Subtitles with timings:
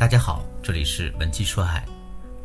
[0.00, 1.84] 大家好，这里是文姬说爱，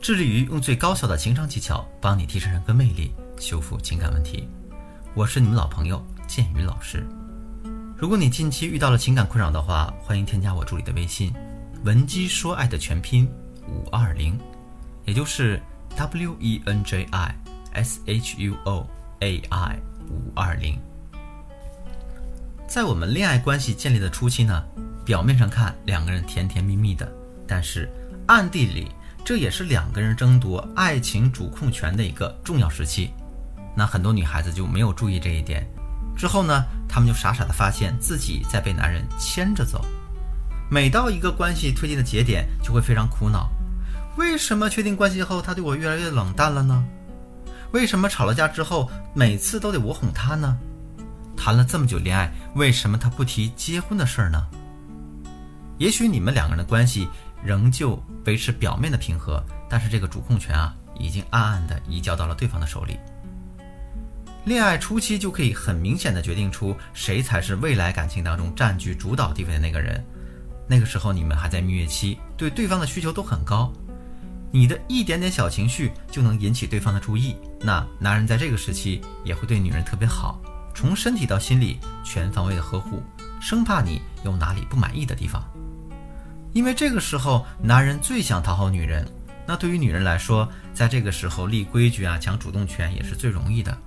[0.01, 4.49] 致力于用最高效的情商技巧帮你提升人格魅力，修复情感问题。
[5.13, 7.07] 我是你们老朋友建宇老师。
[7.95, 11.33] 如果你近期遇到了情感困扰的话，欢迎添加我助理的微信
[11.85, 13.25] 文姬说爱的全拼
[13.69, 14.37] 五二零，
[15.05, 15.57] 也就是
[15.95, 17.35] W E N J I
[17.71, 18.85] S H U O
[19.21, 20.77] A I 五二零。
[22.67, 24.61] 在我们恋爱关系建立的初期呢，
[25.05, 27.09] 表面上看两个人甜甜蜜蜜的。
[27.47, 27.89] 但是
[28.27, 28.91] 暗地里，
[29.23, 33.11] 这也是两个人争夺爱情主控权的一个重要时期。
[33.75, 35.67] 那很多女孩子就没有注意这一点，
[36.15, 39.83] 之后呢，她们就傻傻的发现自己在被男人牵着走。
[40.71, 43.49] 每到一个关系推进的节点，就会非常苦恼：
[44.17, 46.83] 为什么确定关系后，他对我越来越冷淡了呢？
[47.71, 50.57] 为什么吵了架之后，每次都得我哄他呢？
[51.35, 54.41] 谈了这么久恋爱，为什么他不提结婚的事儿呢？
[55.77, 57.09] 也许你们两个人的关系。
[57.43, 62.97] 仍旧维持表面的平和，但是这个主控权啊，已经暗暗的移交到了对方的手里。
[64.45, 70.03] 恋爱初期就可以很明显的决定出谁才是未来感情当中占据主导地位的那个人。
[70.67, 73.71] 那个时候你们还在蜜月期，对对方的需求都很高，
[74.51, 77.35] 你的一点点小情绪就能引起对方的注意。
[77.59, 80.39] 那男人在这个时期也会对女人特别好，
[80.75, 83.01] 从身体到心理全方位的呵护，
[83.41, 85.43] 生怕你有哪里不满意的地方。
[86.55, 89.05] 因为这个时候，男人最想讨好女人。
[89.45, 93.77] 那对于女人来说，在这个时候立规矩啊，抢主动权也是最容易的。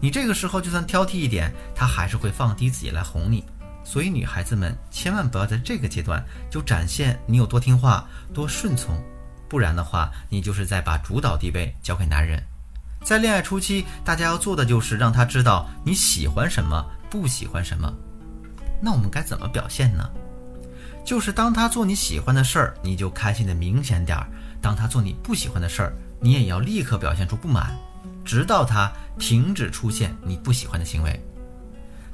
[0.00, 3.44] 你这个时候就算挑剔一点，他还是会放低自己来哄你。
[3.84, 9.00] 所以女孩子们千万不要在这个阶段就展现你有多听话、多顺从，
[9.48, 12.42] 不然的话，你就是在把主导地位交给男人。
[13.04, 17.88] 在恋爱初期，大家要做的就是让他知道你喜欢什么，不喜欢什么。
[18.82, 20.10] 那我们该怎么表现呢？
[21.10, 24.24] 就是当他做你喜欢的事儿，你就开心的明显点儿；
[24.62, 27.76] 当他做你不喜欢的事儿，你也要立刻表现出不满，
[28.24, 28.88] 直到他
[29.18, 31.20] 停止出现你不喜欢的行为。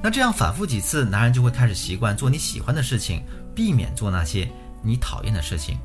[0.02, 3.22] 那这样反复几次，男人就会开始习惯做你喜欢的事情，
[3.54, 4.50] 避免做那些
[4.82, 5.78] 你讨厌的事情。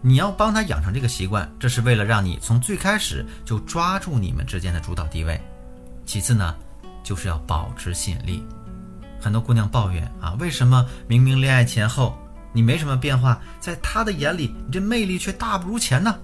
[0.00, 5.38] 你要帮他养成这个习惯，这是为了让你从最开始就抓住你们之间的主导地位。
[6.06, 6.54] 其次呢，
[7.04, 8.42] 就是要保持吸引力。
[9.20, 12.16] 很多姑娘抱怨啊，为什么明明恋爱前后？
[12.52, 16.14] 你没什么变化，在他的眼里，你这魅力却大不如前呢。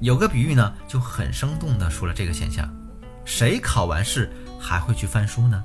[0.00, 2.68] 有个比喻呢，就很生动地说了这个现象：
[3.24, 5.62] 谁考完试还会去翻书呢？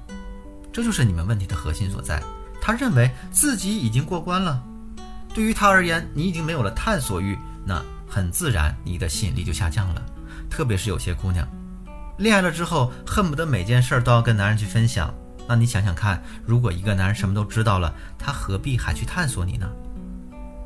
[0.71, 2.21] 这就是你们问题的核心所在。
[2.61, 4.63] 他认为自己已经过关了，
[5.33, 10.01] 对于他而言，你已经没有了探索欲，那很自然，你的吸引力就下降了。
[10.49, 11.47] 特别是有些姑娘，
[12.17, 15.13] 恋爱了之后，恨不得每件事都要跟男人去分享。
[15.47, 19.69] 那你想想看，如果一个男人什么都知道了，他何必还去探索你呢？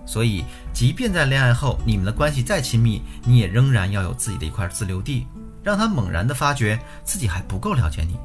[0.05, 5.27] 所以，即便在恋爱后，你们的关系再亲密，你也仍然要有自己的一块自留地，
[5.61, 8.17] 让他猛然的发觉自己还不够了解你。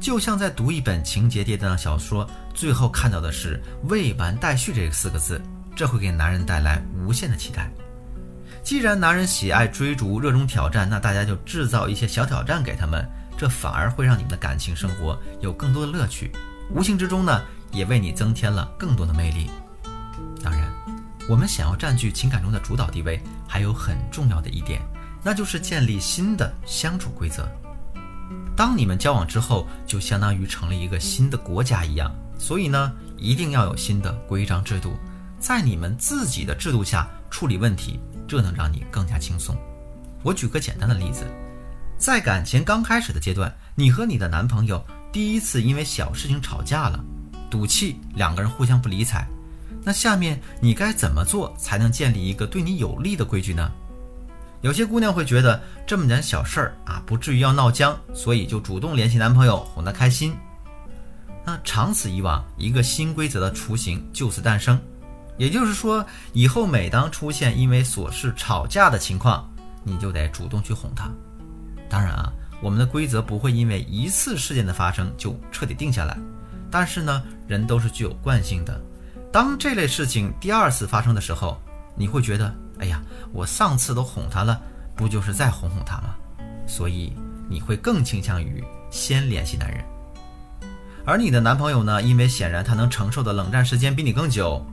[0.00, 5.40] 就像在读一本情节跌宕的小说，最后看到的是“未完待续”这四个字，
[5.76, 7.70] 这会给男人带来无限的期待。
[8.64, 13.08] 既然男人喜爱追逐、热衷挑战，那大家就制造一些小挑战给他们。
[13.42, 16.30] 这反而会让你们的感情生活有更多的乐趣，
[16.70, 17.42] 无形之中呢，
[17.72, 19.50] 也为你增添了更多的魅力。
[20.44, 20.72] 当然，
[21.28, 24.80] 我们想要占据情感中的主导地位，还有很重要的一点，
[25.24, 27.48] 那就是建立新的相处规则。
[28.54, 34.94] 当你们交往之后，就相当于成立一个新的国家一样，所以呢，一定要有新的规章制度，
[35.40, 37.98] 在你们自己的制度下处理问题，
[38.28, 39.56] 这能让你更加轻松。
[40.22, 41.26] 我举个简单的例子。
[41.98, 47.02] 在感情刚开始的阶段，你和你的男朋友第一次因为小事情吵架了，
[47.50, 49.26] 赌气，两个人互相不理睬。
[49.84, 53.70] 那下面你该怎么做才能建立一个对你有利的规矩呢？
[54.60, 60.34] 有些姑娘会觉得这么点小事儿啊，不至于要闹僵，所以就主动联系男朋友哄他开心。
[61.44, 64.80] 那长此以往，一个新规则的雏形就此诞生。
[65.36, 69.50] 也就是说，以后每当出现因为琐事吵架的情况，
[69.82, 71.10] 你就得主动去哄他。
[71.92, 76.16] 当然啊，我们的规则不会因为一次事件的发生就彻底定下来，
[76.70, 78.80] 但是呢，人都是具有惯性的。
[79.30, 81.60] 当这类事情第二次发生的时候，
[81.94, 82.98] 你会觉得，哎呀，
[83.30, 84.58] 我上次都哄他了，
[84.96, 86.14] 不就是再哄哄他吗？
[86.66, 87.12] 所以
[87.46, 89.84] 你会更倾向于先联系男人。
[91.04, 94.64] 而你的男朋友呢，因为显然他能承受的冷战时间比你更久，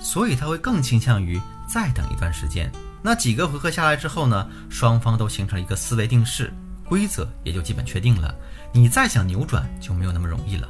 [0.00, 2.70] 所以他会更倾向于再等一段时间。
[3.02, 6.52] 那几个回合下来之后呢，双方都形成了一个思维定式，
[6.84, 8.34] 规则也就基本确定了。
[8.72, 10.68] 你再想扭转就没有那么容易了。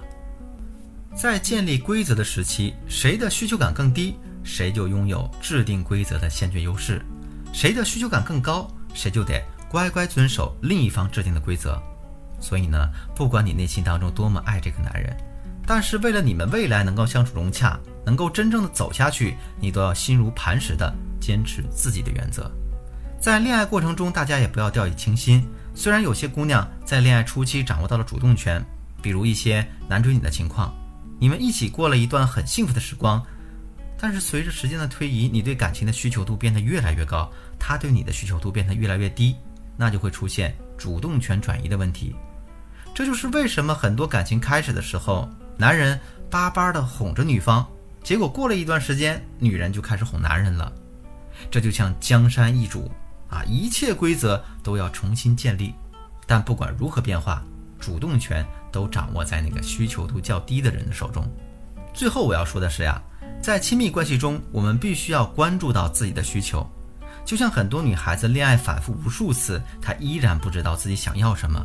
[1.17, 4.15] 在建立规则的时期，谁的需求感更低，
[4.45, 7.05] 谁就拥有制定规则的先决优势，
[7.53, 11.81] 谁的需求感更高，谁就得乖乖遵守另一方制定的规则。
[12.41, 15.17] 所以呢，不管你内心当中多么爱这个男人，
[15.67, 17.77] 但是为了你们未来能够相处融洽，
[18.07, 20.95] 能够真正的走下去，你都要心如磐石的
[21.29, 22.51] 坚持自己的原则。
[23.21, 25.47] 在恋爱过程中，大家也不要掉以轻心。
[25.75, 28.65] 虽然有些姑娘在恋爱初期掌握到了主动权，
[29.03, 30.75] 比如一些男追女的情况，
[31.21, 33.23] 你们一起过了一段很幸福的时光，
[34.01, 39.37] 但是随着时间的推移，你对感情的需求度变得越来越高，他对你的需求度变得越来越低，
[39.77, 42.17] 那就会出现主动权转移的问题。
[42.95, 45.29] 这就是为什么很多感情开始的时候，
[45.59, 46.01] 男人
[46.31, 47.67] 巴巴的哄着女方，
[48.03, 50.73] 结果过了一段时间，女人就开始哄男人了。
[51.50, 52.90] 这就像江山易主
[53.29, 55.75] 啊，一切规则都要重新建立。
[56.26, 57.43] 但不管如何变化，
[57.79, 61.26] 主动权都掌握在那个需求度较低的人的手中。
[61.94, 63.00] 最后我要说的是呀，
[63.43, 66.67] 在亲密关系中，我们必须要关注到自己的需求。
[67.25, 71.64] 就像很多女孩子恋爱反复无数次，她依然不知道自己想要什么。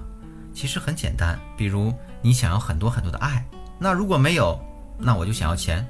[0.53, 3.45] 其实很简单，比如你想要很多很多的爱，
[3.79, 4.59] 那如果没有，
[4.97, 5.85] 那我就想要钱。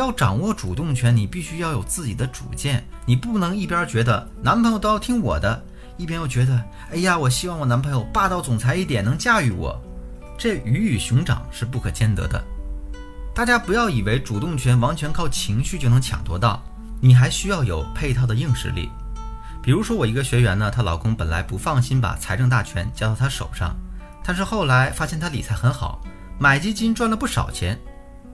[0.00, 5.62] 要掌握主动权，你必须要有自己的主见，你不能一边觉得男朋友都要听我的，
[5.98, 9.78] 一边又觉得，哎呀，我希望我男朋友霸道总裁一点，能驾驭我。
[10.38, 12.42] 这鱼与熊掌是不可兼得的。
[13.34, 16.62] 大家不要以为主动权完全靠情绪就能抢夺到，
[17.00, 18.88] 你还需要有配套的硬实力。
[19.62, 23.76] 比如说，我一个学员呢，她老公本来不放心把财政大权交到她手上，
[24.24, 26.00] 但是后来发现她理财很好，
[26.38, 27.78] 买基金赚了不少钱，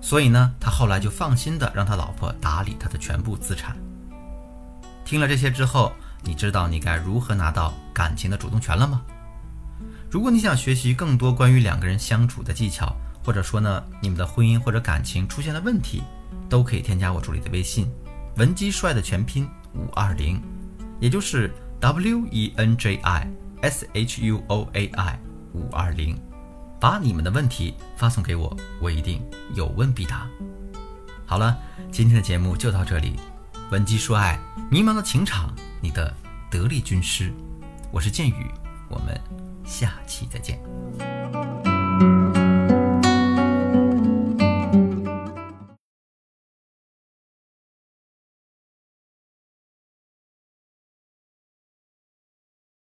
[0.01, 3.77] 所以呢，他后来就放心的让他老婆打理他的全部资产。
[5.05, 9.03] 听了这些之后，你知道你该如何拿到感情的主动权了吗？
[10.11, 12.95] 如果你想学习更多关于两个人相处的技巧，
[13.25, 16.03] 或者说呢，你们的婚姻或者感情出现了问题，
[16.49, 17.91] 都可以添加我助理的微信，
[18.37, 20.41] 文姬帅的全拼五二零。
[20.99, 23.29] 也就是 W E N J I
[23.61, 25.19] S H U O A I
[25.53, 26.19] 五二零，
[26.87, 29.21] 把你们的问题发送给我，我一定
[29.57, 30.25] 有问必答。
[31.27, 31.59] 好了，
[31.91, 33.19] 今天的节目就到这里。
[33.73, 34.39] 文姬说爱，
[34.71, 36.15] 迷茫的情场，你的
[36.49, 37.33] 得力军师，
[37.91, 38.49] 我是剑宇，
[38.89, 39.21] 我们
[39.65, 40.61] 下期再见。